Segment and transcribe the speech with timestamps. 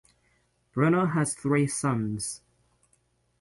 [0.73, 2.41] Bruno has three sons.